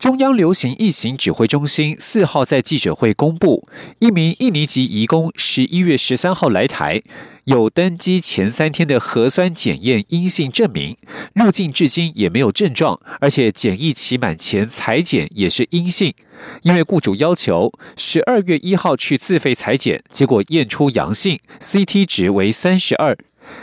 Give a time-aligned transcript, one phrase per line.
[0.00, 3.68] 中央流行疫情指挥中心四号在记者会公布，
[3.98, 7.02] 一名印尼籍移工十一月十三号来台，
[7.44, 10.96] 有登机前三天的核酸检验阴性证明，
[11.34, 16.14] 入境至今也没有症状，而且检疫期满前裁检也是阴性。
[16.62, 23.14] 因为雇主要求十二月一号去自费裁检，结果验出阳性，CT 值为三十二。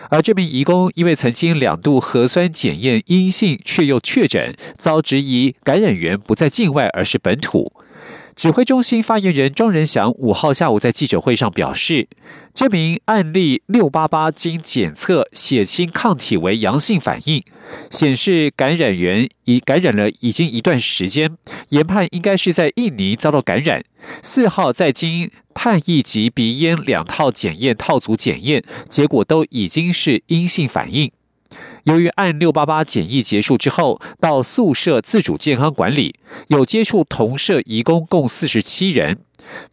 [0.09, 7.71] 而这名移工因为曾经两度核酸检验阴性，却又确诊，遭质疑感染源不在境外，而是本土。
[8.37, 12.07] 指挥中心发言人庄仁祥五号下午在记者会上表示，
[12.53, 17.43] 这名案例六八八经检测血清抗体为阳性反应，
[17.89, 21.35] 显示感染源已感染了已经一段时间，
[21.69, 23.83] 研判应该是在印尼遭到感染。
[24.21, 31.11] 四号在经碳液及鼻咽两套检验套组检验，结果都已经是阴性反应。
[31.87, 39.19] 由于按六八八检疫结束之后，到宿舍自主健康管理，有接触同舍移工共四十七人。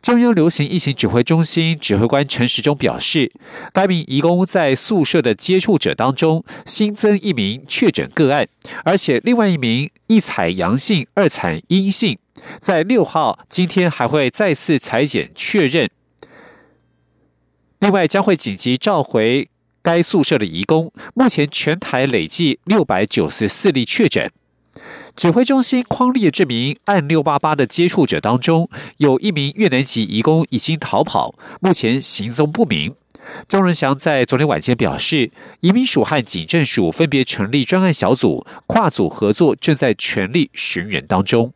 [0.01, 3.33] 中央流行疫情指挥中心指挥官陈时中表示，
[3.73, 8.47] 该名移工在宿舍的接触者当中新增一名确诊个案，
[8.85, 12.17] 而且另外一名一采阳性、二采阴性，
[12.61, 15.91] 在六号今天还会再次裁检确认。
[17.81, 19.49] 另外将会紧急召回。
[19.85, 24.33] 该宿舍的移工，目前全台累计六百九十四例确诊。
[25.15, 32.95] 指挥中心匡列这名案六八八的接触者当中，有一名越南籍移工已经逃跑，目前行踪不明。
[33.47, 41.53] 钟仁祥在昨天晚间表示，移民署和警政署分别成立专案小组，跨组合作，正在全力寻人当中。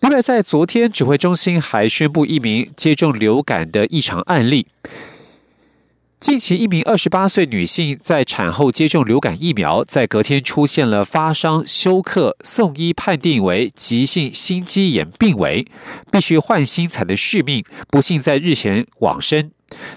[0.00, 4.68] 另外，在昨天，指挥中心还宣布一名接种流感的异常案例。
[6.20, 15.66] 近期，一名二十八岁女性在产后接种流感疫苗，在隔天出现了发烧、休克，送医判定为急性心肌炎病危，
[16.12, 17.64] 必须换心才能续命。
[17.90, 19.50] 不幸在日前往生。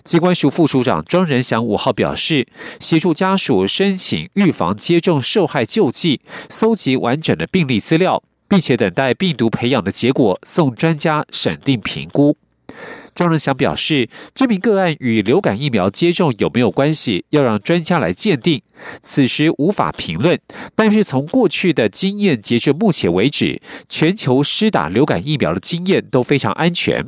[0.04, 2.48] 机关署副署长庄仁祥五号表示，
[2.80, 8.24] 协助家属申请预防接种受害救济，搜集完整的病例资料。
[8.52, 12.36] 并且等待病毒培养的结果，送专家审定评估。
[13.16, 18.62] 庄仁祥表示，这名个案与流感疫苗接种有没有关系，要让专家来鉴定，
[19.02, 20.38] 此时无法评论。
[20.76, 27.08] 但是从过去的经验，截至目前为止，全球施打流感疫苗的经验都非常安全。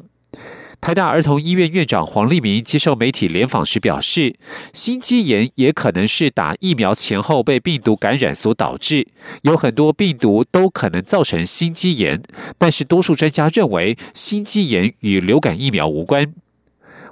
[0.84, 4.36] 台大儿童医院院长黄立明接受媒体联访时表示，
[4.74, 9.08] 心肌炎也可能是打疫苗前后被病毒感染所导致，
[9.44, 12.22] 有很多病毒都可能造成心肌炎，
[12.58, 16.34] 但是多数专家认为心肌炎与流感疫苗无关。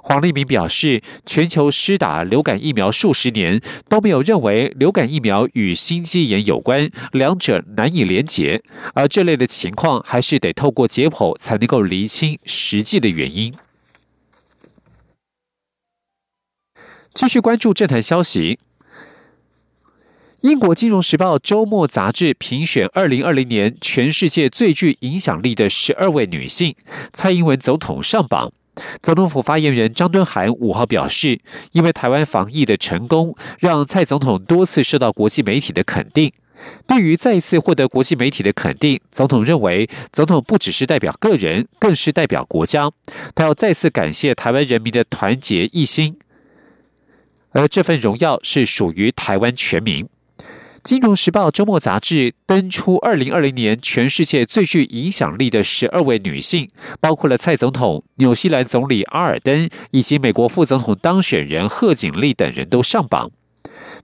[0.04, 8.62] 黄立明表示，全球施打流感疫苗数十年，都没有认为流感疫苗与心肌炎有关，两者难以连结。
[8.94, 13.54] 而这类的情况，还是得透过解剖才能够厘清实际的原因。
[17.14, 18.58] 继续关注政坛消息，
[20.40, 26.74] 英国《金融时报》周末杂志评选二零二零年全世界最具影响力的十二位女性，
[27.12, 28.52] 蔡英文总统上榜。
[29.02, 31.38] 总统府发言人张敦涵五号表示，
[31.72, 36.32] 因为台湾防疫的成功，让蔡总统多次受到国际媒体的肯定。
[36.86, 42.90] 对于再一次获得国际媒体的肯定，总统认为，总统不只是代表个人，更是代表国家。
[43.34, 46.16] 他要再次感谢台湾人民的团结一心，
[47.50, 50.04] 而这份荣耀是属于台湾全民。
[50.82, 56.68] 《金融时报》周末杂志登出二零二零年全世界最具影响力的十二位女性，
[57.00, 63.30] 包括了蔡总统、纽西兰总理阿尔登以及美国副总统当选人贺锦丽等人都上榜。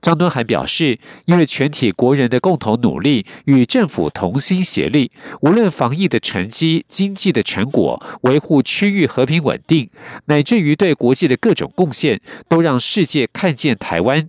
[0.00, 5.10] 张敦涵表示，因为全体国人的共同努力与政府同心协力，
[5.40, 9.90] 无论防疫的成绩、经济的成果、维护区域和平稳定，
[10.26, 14.28] 乃至于对国际的各种贡献，都让世界看见台湾。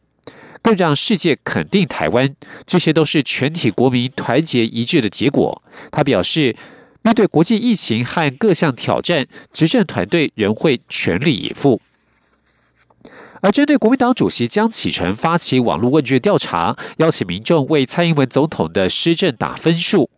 [0.61, 2.35] 更让世界肯定台湾，
[2.65, 5.61] 这些都是全体国民团结一致的结果。
[5.91, 6.55] 他表示，
[7.01, 11.81] 面对国际疫情和各项挑战，执政团队仍会全力以赴。
[13.41, 20.09] 而针对国民党主席江启臣发起网络问卷调查，邀请民众为蔡英文总统的施政打分数。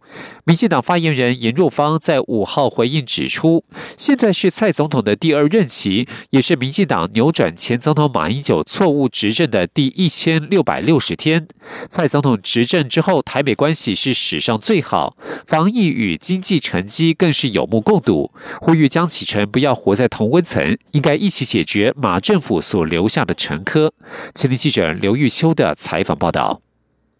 [0.46, 3.64] 民进党发言人严若芳在五号回应指出，
[3.98, 11.48] 现在是蔡总统的第二任期，也是民进党扭转前总统马英九错误执政的第一千六百六十天。
[11.90, 15.16] 蔡总统执政之后，台北关系是史上最好，
[15.46, 18.32] 防疫与经济成绩更是有目共睹。
[18.60, 23.92] 呼吁江启臣不要活在同温层，应该一起解决马政府所留下的沉疴。
[24.34, 26.62] 前天记者刘玉秋的采访报道。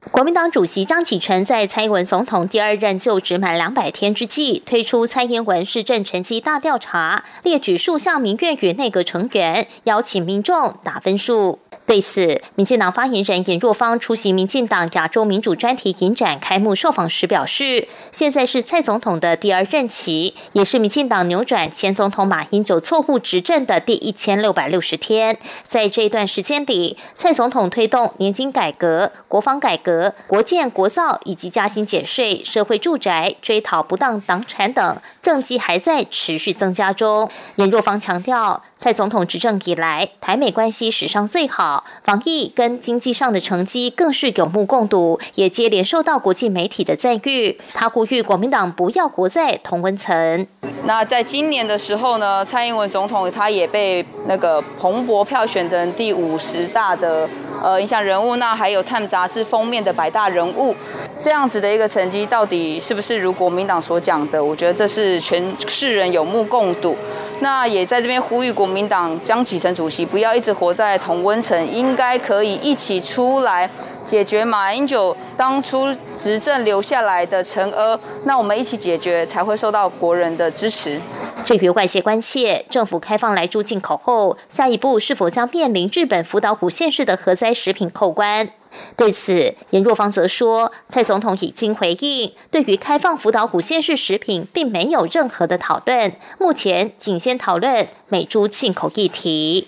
[0.10, 11.60] 国民党主席江启臣在蔡英文总统第二任就职满两百天之际，推出蔡英文市政成绩大调查，列举数项民怨与内阁成员，邀请民众打分数。
[11.92, 25.38] 对此，民进党发言人尹若芳出席民进党亚洲民主专题影展开幕受访时表示，现在是蔡总统的第二任期，也是民进党扭转前总统马英九错误执政的第一千六百六十天。
[25.64, 30.14] 在这一段时间里，蔡总统推动年金改革、国防改革。
[30.28, 37.30] 国建国造以及加薪减税、社会住宅、追讨不当党产等政绩还在持续增加中。
[37.58, 47.56] 尹若芳强调，蔡总统执政以来，台美关系史上最好，防疫跟经济上的成绩更是有目共睹，也接连受到国际媒体的赞誉。
[47.76, 50.48] 他呼吁国民党不要活在同温层。
[50.86, 57.30] 那在今年的时候呢，蔡英文总统他也被那个彭博票选成第五十大的。
[57.64, 60.76] 呃，影响人物，那还有《Time》杂志封面的百大人物，
[61.20, 64.44] 这样子的一个成绩，到底是不是如国民党所讲的？
[64.44, 66.98] 我觉得这是全世人有目共睹。
[67.42, 73.68] 那也在这边呼吁国民党江启臣主席不要一直活在同温层，应该可以一起出来
[74.04, 78.00] 解决马英九当初执政留下来的陈疴。
[78.26, 81.02] 那我们一起解决，才会受到国人的支持。
[81.44, 88.48] 至于外界关切政府开放来猪进口后，下一步是否将面临日本福岛虎县市的核灾食品扣关？
[88.96, 99.68] 对此，严若芳则说，蔡总统已经回应，对于开放福岛虎县市食品，并没有任何的讨论，目前仅先讨论美猪进口议题。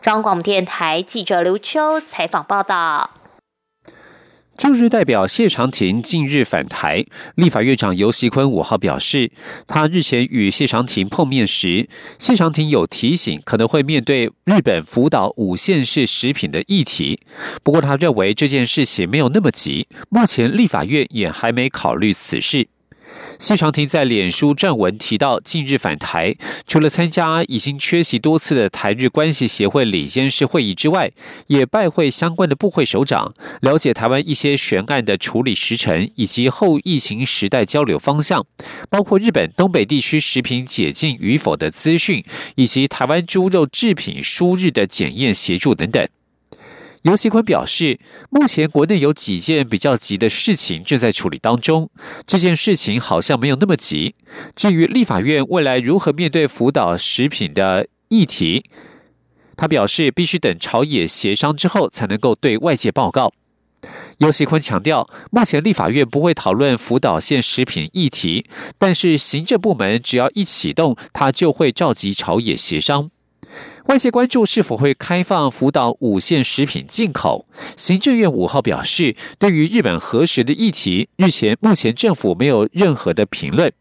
[0.00, 3.10] 中央广播电台记者刘秋采访报道。
[4.58, 7.06] 驻日代表谢长廷近日返台，
[7.36, 9.30] 立法院长尤锡坤五号表示，
[9.68, 11.88] 他日前与谢长廷碰面时，
[12.18, 17.20] 谢长廷有提醒可能会面对日本福岛五县市食品的议题，
[17.62, 22.66] 不过他认为这件事情没有那么急，目前立法院也还没考虑此事。
[23.38, 26.34] 谢长廷在脸书撰文提到，近日返台，
[26.66, 31.10] 除了参加已经缺席多次的台日关系协会理监事会议之外，
[31.46, 38.44] 也拜会相关的部会首长，了解台湾一些悬案的处理时程以及后疫情时代交流方向，
[38.90, 42.24] 包括日本东北地区食品解禁与否的资讯，
[42.56, 46.06] 以及台湾猪肉制品输日的检验协助等等。
[47.02, 47.98] 尤锡坤表示，
[48.28, 51.90] 目前国内有几件比较急的事情正在处理当中，
[52.26, 54.14] 这件事情好像没有那么急。
[54.56, 58.64] 至于立法院未来如何面对福岛食品的议题，
[59.56, 63.32] 他表示必须等朝野协商之后才能够对外界报告。
[64.18, 68.44] 尤锡坤强调，目前立法院不会讨论福岛县食品议题，
[68.76, 73.10] 但是行政部门只要一启动，他就会召集朝野协商。
[73.88, 77.46] 外界关注是否会开放福岛五线食品进口。
[77.74, 83.72] 行政院五号表示，对于日本核实的议题，日前目前政府没有任何的评论。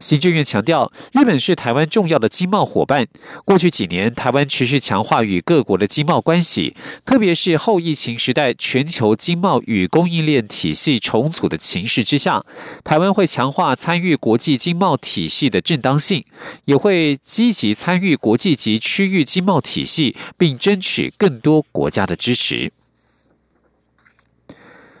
[0.00, 3.06] 行政院强调，日本是台湾重要的经贸伙伴。
[3.44, 12.44] 过去几年，台湾持续强化与各国的经贸关系，特别是后疫情时代全球经贸与供应链体系重组的情势之下，
[12.84, 16.24] 台湾会强化参与国际经贸体系的正当性，
[16.64, 22.72] 也会积极参与国际及区域经贸体系，并争取更多国家的支持。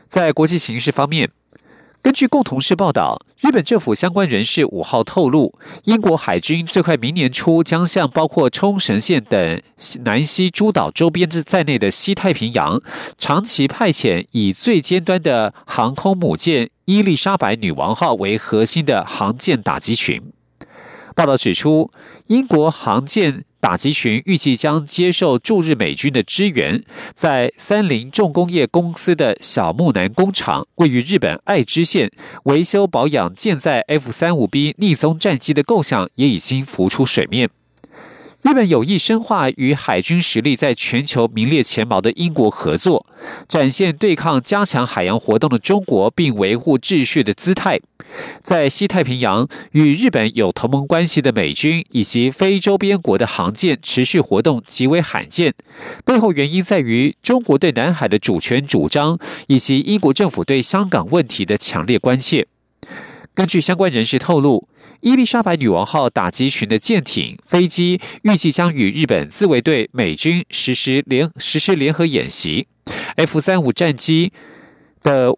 [0.08, 1.30] 在国际形势方面。
[2.06, 5.52] 根据共同社报道，日本政府相关人士五号透露，
[5.86, 9.60] 英国海军最快明年初将向包括冲绳县等
[10.04, 12.80] 南西诸岛周边在内的西太平洋，
[13.18, 20.22] 长期派遣以最尖端的航空母舰伊丽莎白女王号为核心的航舰打击群。
[21.16, 21.90] 报道指出，
[22.28, 23.42] 英国航舰。
[23.66, 32.08] 打击群预计将接受驻日美军的支援，在三菱重工业公司的小木南工厂位于日本爱知县
[32.44, 37.50] 维修保养舰载 F 三五 B 逆风战机的构想也已经浮出水面。
[38.46, 43.04] 日本有意深化与海军实力在全球名列前茅的英国合作，
[43.48, 47.80] 展现对抗加强海洋活动的中国并维护秩序的姿态。
[48.42, 55.52] 在西太平洋与日本有同盟关系的美军以及非周边国的航舰持续活动极为罕见，
[56.04, 62.46] 背后原因在于中国对南海的主权主张以及英国政府对香港问题的强烈关切。
[63.36, 64.66] 根据相关人士透露，
[65.02, 72.66] 伊丽莎白女王号打击群的舰艇、飞机预计将与日本自卫队美军实施联实施联合演习。
[73.16, 74.32] F 三五战机
[75.02, 75.36] 的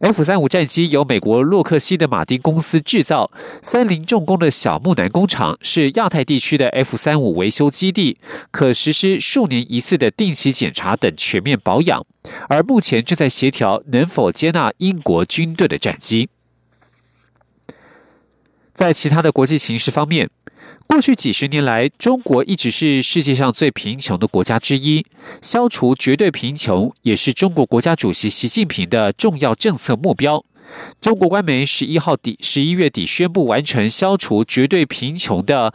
[0.00, 3.30] F 三五战机由美国洛克希德马丁公司制造，
[3.62, 8.18] 三菱重工的小木南工厂是亚太地区的 F 三五维修基地，
[8.50, 12.04] 可实施数年一次的定期检查等全面保养。
[12.48, 16.30] 而目前正在协调能否接纳英国军队的战机。
[18.74, 20.28] 在其他的国际形势方面，
[20.88, 25.06] 过去几十年来，中国一直是世界上最贫穷的国家之一。
[25.40, 30.44] 消除绝对贫穷也是中国国家主席习近平的重要政策目标。
[31.00, 35.72] 中国官媒十一号底、十一月底宣布完成消除绝对贫穷的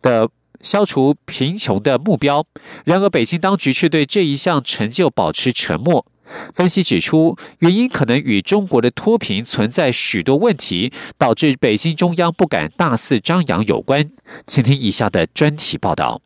[0.00, 2.46] 的消除贫穷的目标。
[2.84, 6.06] 然而，北京当局却对这一项成就保持沉默。
[6.52, 14.10] 分析指出，原因可能与中国的脱贫存在许多问题，导致北京中央不敢大肆张扬有关。
[14.46, 16.20] 请听以下的专题报道。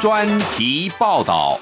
[0.00, 1.60] 专题报道。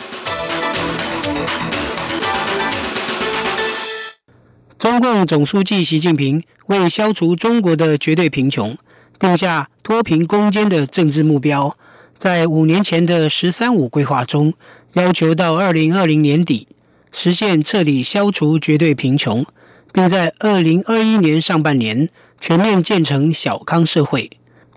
[4.79, 8.79] 中共总书记习近平为消除中国的绝对贫穷，
[9.19, 11.77] 定下脱贫攻坚的政治目标。
[12.21, 14.53] 在五年前的“十三五”规划中，
[14.93, 16.69] 要求到二零二零年底
[17.11, 19.47] 实现彻底消除绝对贫穷，
[19.91, 24.31] 并在二零二一年上半年全面建成小康社会。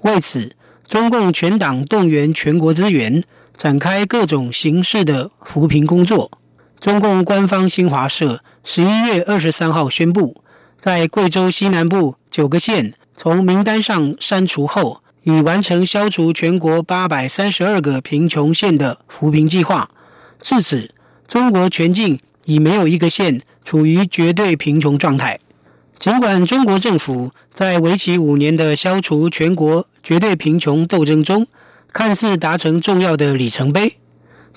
[0.04, 0.56] 为此，
[0.88, 3.22] 中共全党动员全国资源，
[3.54, 6.32] 展开各种形式的扶贫工作。
[6.80, 10.42] 中共官方新华社十一月二十三号宣布，
[10.80, 15.03] 在贵州西南部九个县从名单上删除后。
[15.24, 19.90] 已完成消除全国八百三十二个贫穷县的扶贫计划。
[20.42, 20.94] 至此，
[21.28, 25.40] 中国全境已没有一个县处于绝对贫穷状态。
[25.98, 31.48] 尽管中国政府在为期五年的消除全国绝对贫穷斗争中，
[31.94, 33.96] 看似达成重要的里程碑，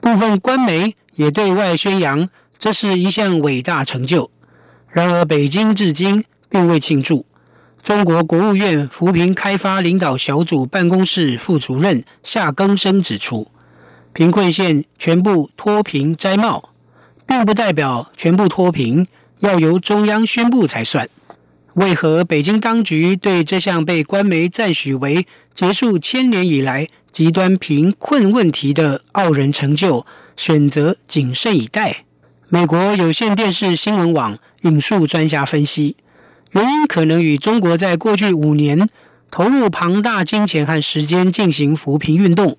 [0.01, 4.31] 部分官媒也对外宣扬这是一项伟大成就。
[4.91, 7.25] 然而，北京至今并未庆祝。
[7.87, 13.47] 中国国务院扶贫开发领导小组办公室副主任夏更生指出，
[14.13, 16.71] 贫困县全部脱贫摘帽，
[17.25, 19.07] 并不代表全部脱贫，
[19.39, 21.09] 要由中央宣布才算。
[21.75, 25.25] 为何北京当局对这项被官媒赞许为
[25.55, 30.05] 结束千年以来极端贫困问题的傲人成就，
[30.37, 31.99] 选择谨慎以待？
[32.49, 35.95] 美国有线电视新闻网引述专家分析。
[36.53, 38.89] 原因可能与中国在过去五年
[39.31, 42.57] 投入庞大金钱和时间进行扶贫运动，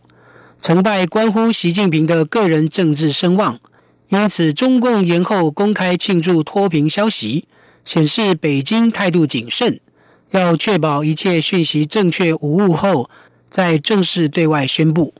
[0.61, 3.59] 成败关乎习近平的个人政治声望。
[4.09, 7.45] 因此，中共延后公开庆祝脱贫消息，
[7.83, 9.79] 显示北京态度谨慎，
[10.31, 13.09] 要确保一切讯息正确无误后
[13.49, 15.13] 再正式对外宣布。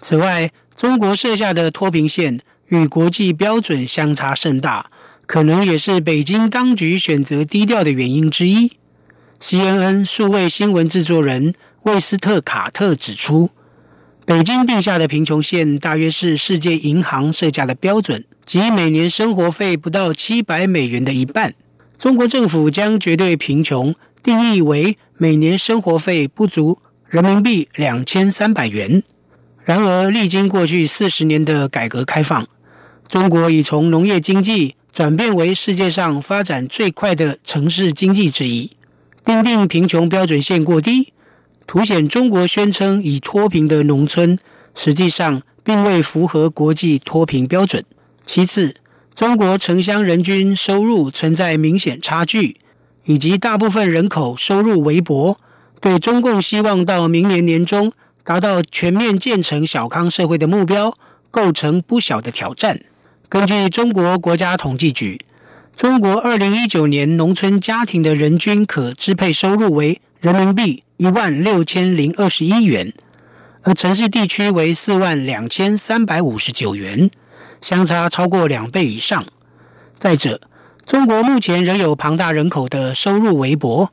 [0.00, 4.90] 此外，中国设下的脱贫线与国际标准相差甚大。
[5.32, 8.72] 可能也是北京当局选择低调的原因之一。
[9.40, 13.48] CNN 数位新闻制作人魏斯特卡特指出，
[14.26, 21.54] 北京定下的贫穷线大约是世界银行设下的标准，即每年生活费不到七百美元的一半。
[21.98, 29.02] 中国政府将绝对贫穷定义为每年生活费不足人民币两千三百元。
[29.64, 32.46] 然而，历经过去四十年的改革开放，
[33.12, 34.74] 中国已从农业经济。
[34.90, 38.70] 转变为世界上发展最快的城市经济之一，
[39.24, 41.14] 定定贫穷标准线过低，
[41.66, 44.38] 凸显中国宣称已脱贫的农村，
[44.74, 47.82] 实际上并未符合国际脱贫标准。
[48.26, 48.74] 其次，
[49.14, 52.58] 中国城乡人均收入存在明显差距，
[53.06, 55.38] 以及大部分人口收入微薄，
[55.80, 57.92] 对中共希望到明年年中
[58.24, 60.94] 达到全面建成小康社会的目标，
[61.30, 62.78] 构成不小的挑战。
[63.32, 65.18] 根据中国国家统计局，
[65.74, 72.92] 中国二零一九年农村家庭的人均可支配收入为人民币一万六千零二十一元，
[73.62, 77.10] 而城市地区为四万两千三百五十九元，
[77.62, 79.24] 相差超过两倍以上。
[79.96, 80.38] 再者，
[80.84, 83.88] 中国目前仍有庞大人口的收入微薄。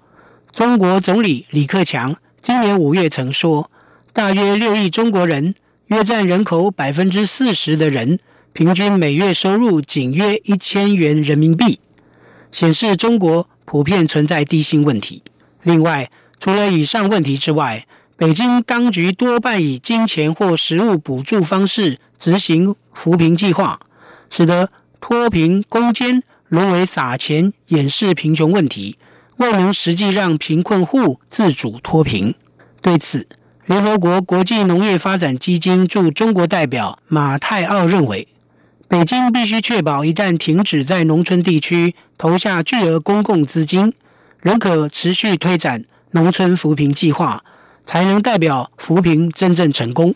[0.52, 3.72] 中国总理李克强今年五月曾说，
[4.12, 5.56] 大约六亿中国人，
[5.86, 8.20] 约占人口百分之四十的人，
[8.60, 11.80] 平均每月收入仅约一千元人民币，
[12.52, 15.24] 显示中国普遍存在低薪问题。
[15.64, 16.12] 另外，
[16.42, 17.88] 除了以上问题之外，
[18.18, 23.80] 北京当局多半以金钱或实物补助方式执行扶贫计划，
[24.30, 28.98] 使得脱贫攻坚沦为撒钱掩饰贫穷问题。
[29.38, 32.36] 未能实际让贫困户自主脱贫。
[32.82, 33.26] 对此，
[33.68, 38.28] 联合国国际农业发展基金驻中国代表马泰奥认为，
[38.90, 43.94] 北京必须确保，一旦停止在农村地区投下巨额公共资金，
[44.42, 47.44] 仍可持续推展农村扶贫计划，
[47.86, 50.16] 才能代表扶贫真正成功。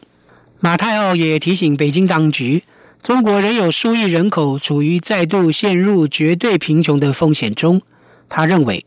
[0.59, 2.63] 马太奥也提醒北京当局，
[3.03, 7.79] 中国仍有数亿人口处于再度陷入绝对贫穷的风险中。
[8.27, 8.83] 他认为。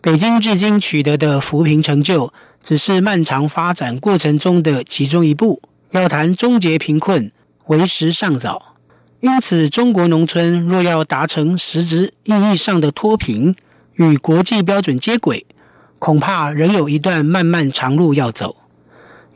[0.00, 2.30] 北京至今取得的扶贫成就，
[2.62, 5.62] 只是漫长发展过程中的其中一步。
[5.92, 7.32] 要谈终结贫困，
[7.68, 8.73] 为时尚早。
[9.24, 13.56] 因此，中国农村若要达成实质意义上的脱贫，
[13.94, 15.46] 与国际标准接轨，
[15.98, 18.54] 恐怕仍有一段漫漫长路要走。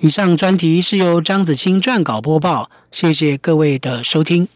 [0.00, 4.46] 以上专题是由张子清撰稿播报，谢谢各位的收听。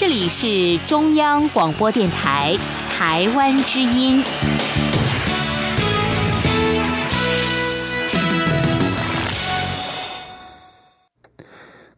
[0.00, 2.58] 这里是中央广播电台
[2.90, 4.20] 台湾之音。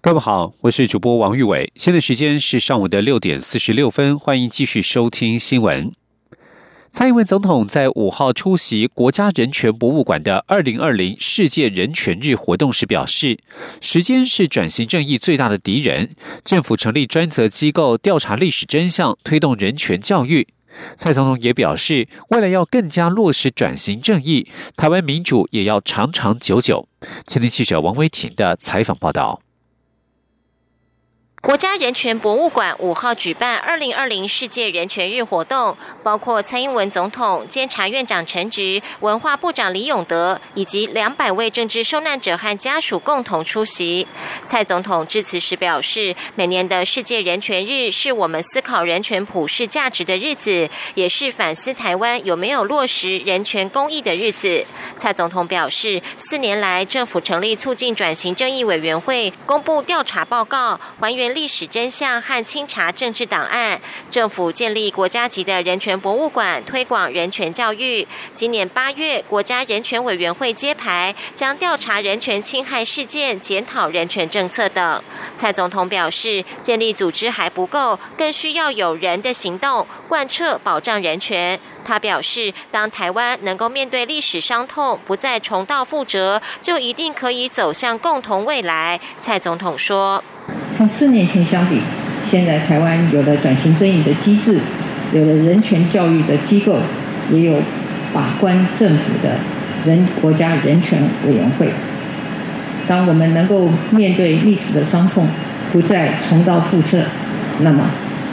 [0.05, 5.91] 各位好，我是主播王玉伟，现在时间是上午的六点四十六分，欢迎继续收听新闻。
[6.91, 13.39] 蔡英文总统在五号出席国家人权博物馆的二零二零世界人权日活动时表示，
[13.81, 16.15] 时间是转型正义最大的敌人。
[16.45, 20.47] 政府成立专责机构调查历史真相，推动人权教育。
[20.99, 24.47] 蔡总统也表示，为了要更加落实转型正义，
[24.77, 26.87] 台湾民主也要长长久久。
[27.27, 29.41] 前天记者王维婷的采访报道。
[31.55, 44.09] 国家人权博物馆五号举办二零二零世界人权日活动，包括蔡英文总统、监察院长陈菊、文化部长李永德以及两百位政治受难者和家属共同出席。
[44.45, 54.67] 蔡总统致辞时表示，每年的世界人权日是我们思考人权普世价值的日子，也是反思台湾有没有落实人权公益的日子。
[54.97, 61.33] 蔡总统表示，四年来政府成立促进转型正义委员会，公布调查报告，还原。
[61.35, 63.79] 历历史真相和清查政治档案，
[64.11, 68.09] 政府建立国家级的人权博物馆，推广人权教育。
[68.33, 75.03] 今年八月，国家人权委员会揭牌，将调查人权侵害事件，检讨人权政策等。
[75.37, 81.61] 蔡总统表示，建立组织还不够，更需要有人的行动，贯彻保障人权。
[81.85, 88.99] 他表示，当台湾能够面对历史伤痛，不再重蹈覆辙，就一定可以走向共同未来。
[89.19, 90.25] 蔡总统说。
[90.77, 91.79] 和四年前相比，
[92.29, 94.59] 现在台湾有了转型正义的机制，
[95.13, 96.79] 有了人权教育的机构，
[97.31, 97.59] 也有
[98.13, 99.37] 把关政府的
[99.87, 101.69] 人国家人权委员会。
[102.89, 105.29] 当我们能够面对历史的伤痛，
[105.73, 107.03] 不再重蹈覆辙，
[107.61, 107.85] 那么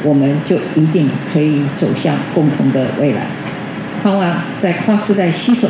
[0.04, 3.22] 我们就一定可以走向共同的未来。
[4.02, 5.68] 盼望在跨世代携手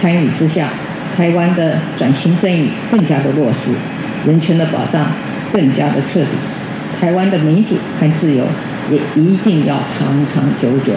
[0.00, 0.68] 参与之下，
[1.16, 3.72] 台湾的转型正义更加的落实，
[4.26, 5.06] 人权的保障。
[5.52, 6.30] 更加的彻底，
[6.98, 8.44] 台湾的民主和自由
[8.90, 10.94] 也一定要长长久久。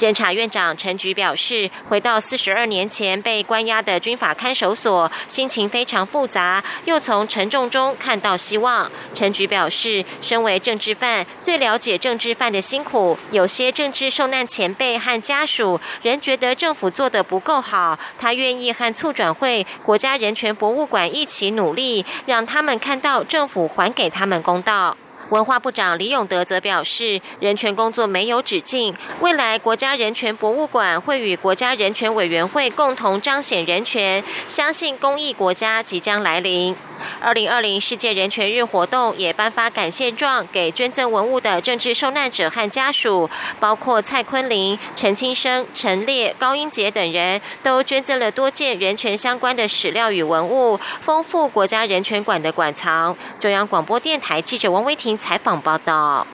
[0.00, 8.90] 监察院长陈菊表示，回到四十二年前被关押的军法看守所，心情非常复杂，又从沉重中看到希望。
[9.12, 13.18] 陈菊表示，身为政治犯，最了解政治犯的辛苦。
[13.30, 24.96] 有些政治受难前辈和家属仍觉得政府做得不够好，他愿意和促转会、国家人权博物馆一起努力，让他们看到政府还给他们公道。
[25.30, 36.74] 文化部长李永德则表示，人权工作没有止境，未来国家人权博物馆会与国家人权委员会共同彰显人权，相信公益国家即将来临。
[37.20, 53.16] 二零二零世界人权日活动也颁发感谢状给捐赠文物的政治受难者和家属，包括蔡坤林、陈清生、陈烈、高英杰等人都捐赠了多件人权相关的史料与文物，丰富国家人权馆的馆藏。
[53.38, 56.26] 中央广播电台记者王威婷采访报道。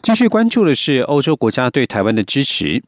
[0.00, 2.82] 继续关注的是欧洲国家对台湾的支持。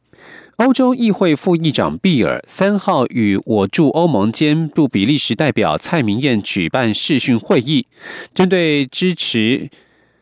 [0.55, 7.85] 欧洲议会副议长毕尔三号与我驻欧盟兼驻比利时代表蔡明燕举办视讯会议，
[8.33, 9.69] 针对支持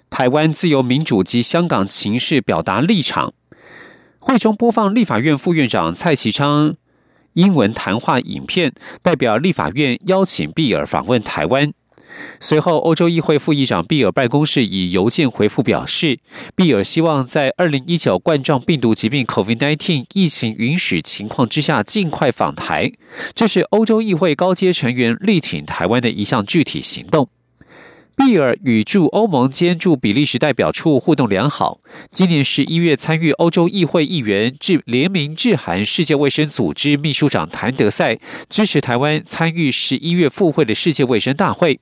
[0.10, 3.34] 台湾自由民主及香港情势表达立场。
[4.18, 6.76] 会中播放立法院副院长蔡其昌
[7.34, 11.72] 英文谈话影片，代表立法院邀请毕尔访问台湾。
[12.40, 16.20] 随后，欧洲议会副议长毕尔办公室以邮件回复表示，
[16.56, 22.92] 毕尔希望在二零一九冠状病毒疾病 （COVID-19） 疫情允许情况之下尽快访台，
[23.34, 27.30] 这是欧洲议会高阶成员力挺台湾的一项具体行动。
[28.16, 31.80] 毕尔与驻欧盟兼驻比利时代表处互动良好。
[32.12, 38.20] 今年十一月参与欧洲议会议员致联名致函世界卫生组织秘书长谭德赛，
[38.50, 41.80] 支持台湾参与十一月赴会的世界卫生大会。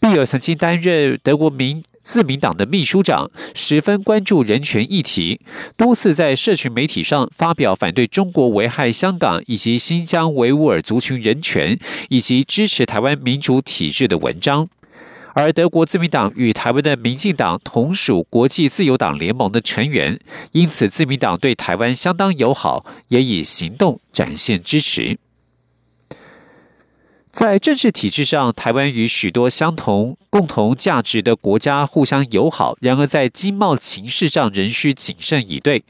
[0.00, 5.40] 毕尔曾经担任德国民自民党的秘书长，十分关注人权议题，
[5.76, 14.68] 多次在社群媒体上发表反对中国危害香港以及新疆维吾尔族群人权，以及支持台湾民主体制的文章。
[15.34, 20.18] 而德国自民党与台湾的民进党同属国际自由党联盟的成员，
[20.52, 25.18] 因此自民党对台湾相当友好，也以行动展现支持。
[27.38, 32.76] 在政治体制上，台湾与许多相同、共同价值的国家互相友好。
[32.80, 35.84] 然而，在经贸情势上，仍需谨慎以对。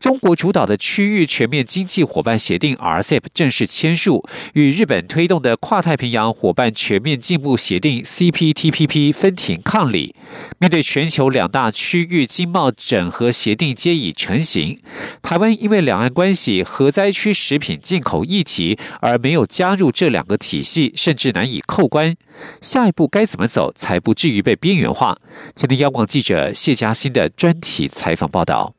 [0.00, 10.12] 中国主导的区域全面经济伙伴协定 （RCEP） 正式签署，与日本推动的跨太平洋伙伴全面进步协定 （CPTPP） 分庭抗礼。
[10.58, 14.80] 面对全球两大区域经贸整合协定皆已成型，
[15.22, 20.87] 台湾因为两岸关系、核灾区食品进口议题而没有加入这两个体系。
[20.94, 22.16] 甚至难以扣关，
[22.60, 25.16] 下一步该怎么走才不至于被边缘化？
[25.54, 28.74] 今天央广记者谢佳欣的专题采访报道。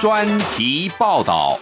[0.00, 1.58] 专题报道。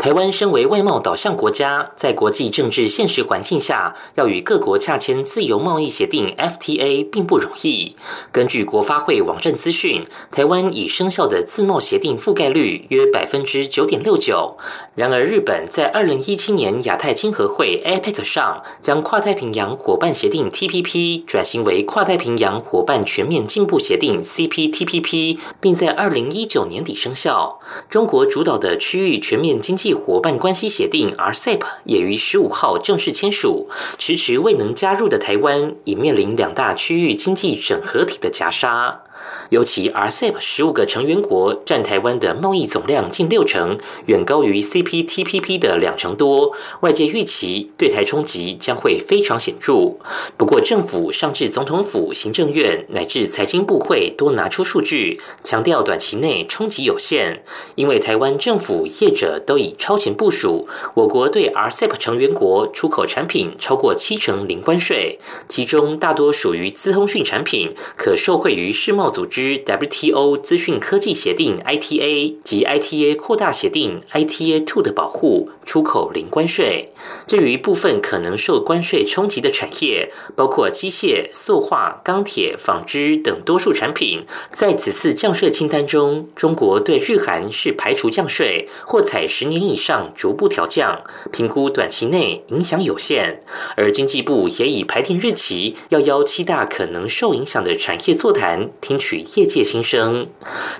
[0.00, 7.94] 台湾身为外贸导向国家，在国际政治现实环境下，要与各国洽签自由贸易协定 （FTA） 并不容易。
[8.32, 14.56] 根据国发会网站资讯，台湾已生效的自贸协定覆盖率约百分之九点六九。
[14.94, 27.60] 然而，日本在二零一七年亚太经合会 （APEC） 上，将跨太平洋伙伴协定 （TPP） 转型为跨太平洋伙伴全面进步协定 （CPTPP），并在二零一九年底生效。
[27.90, 39.02] 中国主导的区域全面经济伙伴关系协定 （RCEP） 也于十五号正式签署，迟迟未能加入的台湾已面临两大区域经济整合体的夹杀。
[39.50, 46.52] 尤其 RCEP 十五个成员国占台湾的贸易总量近六成，远高于 CPTPP 的两成多。
[46.80, 49.96] 外界预期对台冲击将会非常显著。
[50.36, 57.42] 不过，政府上至总统府、行政院乃至财经部会多拿出数据，强调短期内冲击有限。
[57.74, 69.09] 因为台湾政府业者都已超前部署，我国对 RCEP 成员国出口产品超过七成零关税，其中大多属于资通讯产品，可受惠于世贸。
[69.10, 76.88] 组织 WTO 资讯科技协定 ITA 及 ITA 扩大协定 ITA Two 的保护，出口零关税。
[77.28, 93.38] 至于部分可能受关税冲击的产业，包括机械、塑化、钢铁、纺织等多数产品，在此次降税清单中，中国对日韩是排除降税，或采十年以上逐步调降，评估短期内影响有限。
[93.76, 98.70] 而经济部也已排定日期，要邀七大可能受影响的产业座谈。
[98.80, 100.26] 听取业界心声，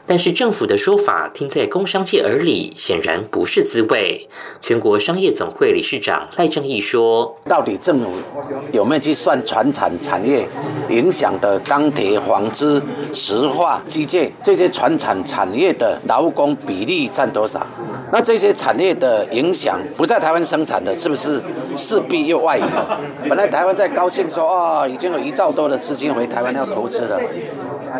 [0.04, 4.28] 但是政府的说法听在工商界耳里，显然不是滋味。
[4.60, 8.10] 全国商业总会理事长赖正义说：“到底政府
[8.72, 10.48] 有没有去算船产产业
[10.88, 12.80] 影响的钢铁、纺织、
[13.12, 17.64] 石化、机械这些船产产业的劳工比例占多少？
[18.12, 21.40] 那这些产业的影响不在台湾生产的，是不是
[21.76, 22.62] 势必又外移？
[23.28, 27.20] 本来台湾在高兴说啊，已经有一兆多的资金回台湾要投资了。”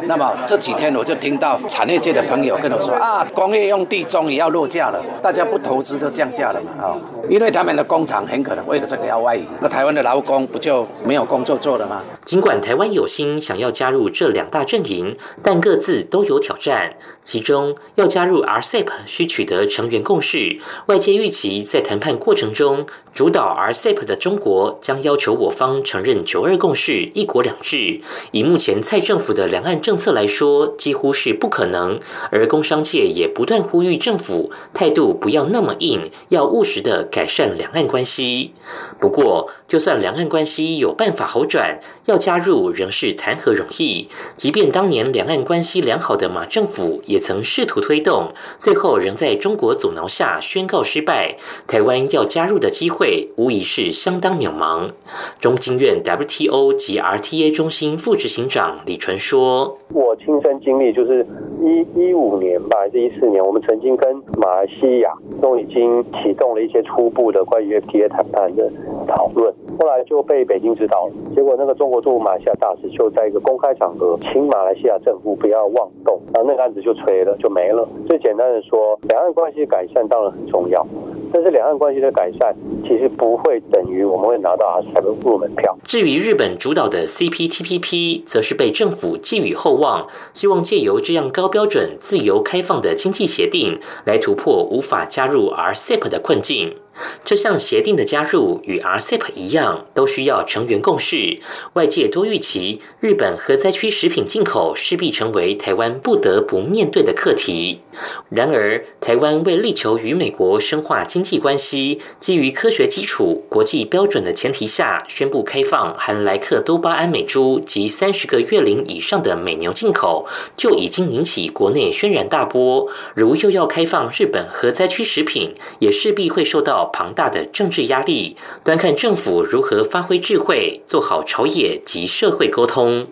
[0.06, 6.98] 那么这几天我就听到产业界的朋友跟我说啊，工业用地终于要落价了，大家不投资就降价了嘛，啊，
[7.28, 12.02] 因为他们的工厂很可能为了这个要外移，那台湾的劳工不就没有工作做了吗？
[12.24, 16.94] 尽管台湾有心想要加入这两大阵营，但各自都有挑战。
[17.22, 28.00] 其中要加入 RCEP 需取得成员共识，外界预期在谈判过程中，主导 RCEP 的中国将要求我方承认九二共识、一国两制。
[28.32, 31.98] 以目前蔡政府的两岸政策来说，几乎是不可能。
[32.30, 38.52] 而工商界也不断呼吁政府态度不要那么硬，要务实的改善两岸关系。
[39.00, 44.08] 不过，就算两岸关系有办法好转，要加入仍是谈何容易。
[44.34, 51.36] 即便当年两岸关系良好的马政府也曾试图推动，最后仍在中国阻挠下宣告失败。
[51.68, 54.90] 台湾要加入的机会无疑是相当渺茫。
[55.38, 61.24] 中经院 WTO 及 RTA 中心副执行长李纯说：“我亲身经历，就是
[61.62, 68.68] 一一五年吧，还是一四年，我们曾经跟马来西亚都已经启动了一些初步的关于 FTA 谈判的
[69.06, 77.88] 讨论。”后来就被北京知道了，结果那个中国驻马来西亚大使就在一个公开场合，请马来西亚政府不要妄动，然后那个案子就吹了，就没了。
[78.06, 80.86] 最简单的说，两岸关系改善当然很重要。
[81.32, 85.76] 但是两岸关系的改善，其实不会等于我们会拿到阿塞的入门票。
[85.84, 96.76] 至于日本主导的 CPTPP，则是被政府寄予厚望，希望借由这样高标准、自由开放的经济协定，来突破无法加入 RCEP 的困境。
[97.24, 101.38] 这项协定的加入与 RCEP 一样，都需要成员共识。
[101.72, 107.80] 外界多预期，日本核灾区食品进口势必成为台湾不得不面对的课题。
[108.28, 122.88] 然而，台湾为力求与美国深化经经济关系，基于科学基础、国际标准的前提下，宣布开放含莱克多巴胺美猪及三十个月龄以上的美牛进口，就已经引起国内轩然大波。
[123.14, 126.88] 如又要开放日本核灾区食品，也势必会受到。
[126.90, 133.06] 庞大的政治压力，端看政府如何发挥智慧，做好朝野及社会沟通。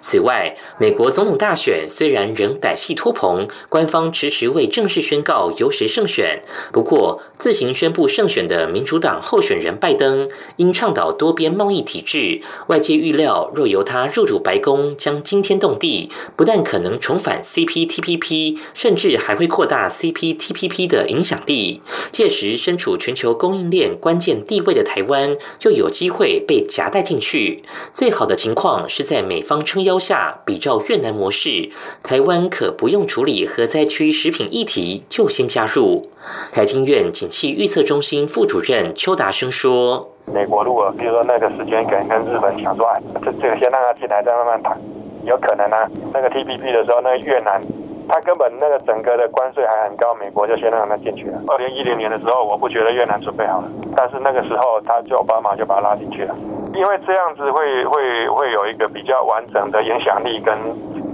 [0.00, 6.42] 此外，美国总统大选虽然仍歹戏拖棚，官方迟迟未正式宣告由谁胜选。
[6.72, 21.82] 不过，自行宣布胜选的民主党候选人拜登，因倡导多边贸易体制，外界预料若由他入主白宫，将惊天动地，不但可能重返 CPTPP，甚至还会扩大 CPTPP 的影响力。
[22.12, 27.64] 届时，身处全球供应链关键地位的台湾，就有机会被夹带进去。
[27.92, 29.55] 最好的情况是在美方。
[29.64, 31.70] 撑腰下，比照越南模式，
[32.02, 36.10] 台湾可不用处理核灾区食品议题，就先加入。
[36.52, 42.86] 台经院景气预测中心副主任邱达生说：“美国如果比如说那个时间敢跟日本抢说，
[43.22, 44.76] 这这个先让他进来，再慢慢谈，
[45.24, 45.88] 有可能啊。
[46.12, 47.62] 那个 T P P 的时候，那个越南，
[48.08, 51.40] 他根本那个整个的关税还很高，美国就先让他进去了。
[51.48, 56.34] 二零一零年的时候，我不觉得越南准备好了，但是那个时候他就奥巴马就把他拉进去了。”
[56.74, 60.54] 因为这样子会会会有一个比较完整的影响力跟。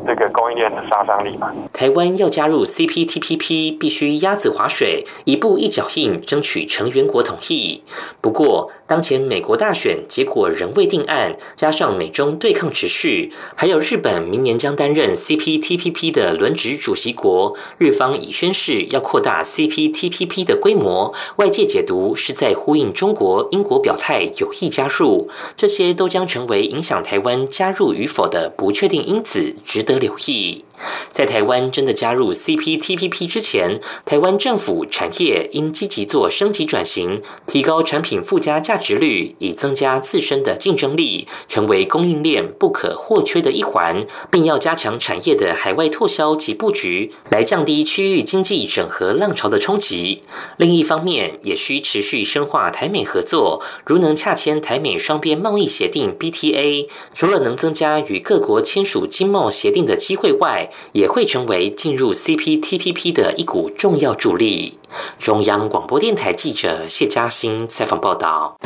[0.07, 1.53] 这个供应链的杀伤力嘛。
[1.73, 7.83] 台湾要加入 CPTPP，必须鸭子划水，一步一脚印，争取成员国同意。
[8.21, 29.92] 不过，当前美国大选结果仍未定案，加上美中对抗持续，还有日本明年将担任 CPTPP 的轮值主席国，日方已宣誓要扩大 CPTPP 的规模，外界解读是在呼应中国、英国表态有意加入，这些都将成为影响台湾加入与否的不确定因子，值得。
[29.93, 30.65] 得留意。
[31.13, 50.23] 在台湾真的加入 CPTPP 之前，台湾政府产业应积极做升级转型，提高产品附加价值率，以增加自身的竞争力，成为供应链不可或缺的一环，并要加强产业的海外拓销及布局，来降低区域经济整合浪潮的冲击。
[50.57, 60.62] 另一方面，也需持续深化台美合作，如能洽签台美双边贸易协定 BTA，除了能增加与各国签署经贸协定的机会外，
[60.93, 64.79] 也会成为进入 CPTPP 的一股重要助力。
[65.19, 68.57] 中央广播电台记者谢嘉欣采访报道。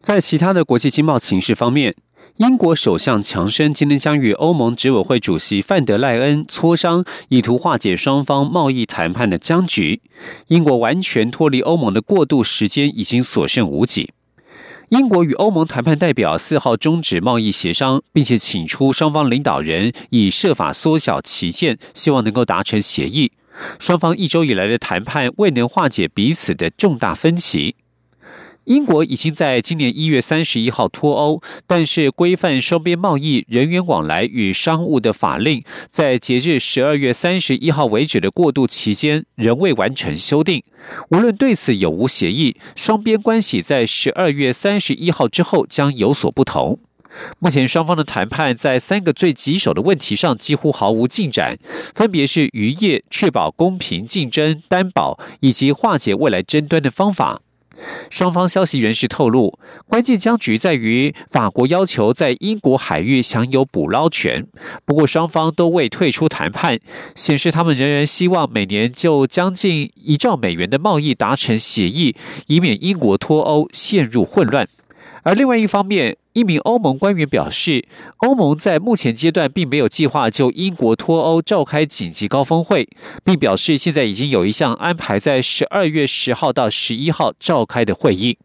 [0.00, 1.94] 在其他的国际经贸情势方面，
[2.38, 10.00] 英国首相强生今天将与欧盟执委会主席范德赖恩磋商，以图化解双方贸易谈判的僵局。
[10.48, 14.10] 英国完全脱离欧盟的过渡时间已经所剩无几。
[14.90, 23.30] 英国与欧盟谈判代表四号终止贸易协商，并且请出双方领导人以设法缩小旗舰，希望能够达成协议。
[23.78, 27.76] 双方一周以来的谈判未能化解彼此的重大分歧。
[28.64, 40.62] 英国已经在今年一月三十一号脱欧，但是规范双边贸易、人员往来与商务的法令，在截至十二月三十一号为止的过渡期间仍未完成修订。
[41.10, 46.78] 无论对此有无协议，双边关系在十二月三十一号之后将有所不同。
[47.40, 51.58] 目前双方的谈判在三个最棘手的问题上几乎毫无进展，
[51.92, 57.42] 分别是渔业、确保公平竞争、担保以及化解未来争端的方法。
[58.10, 64.46] 双方消息人士透露，关键僵局在于法国要求在英国海域享有捕捞权。
[64.84, 66.78] 不过，双方都未退出谈判，
[67.14, 72.14] 显示他们仍然希望每年就将近一兆美元的贸易达成协议，
[72.46, 74.68] 以免英国脱欧陷入混乱。
[75.22, 77.84] 而另外一方面，一名欧盟官员表示，
[78.18, 82.88] 欧盟在目前阶段并没有计划就英国脱欧召开紧急高峰会，
[83.24, 88.38] 并表示现在已经有一项安排在十二月十号到十一号召开的会议。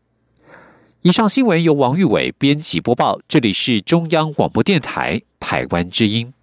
[1.03, 6.33] 以上新闻由王玉伟编辑播报，这里是中央广播电台台湾之音。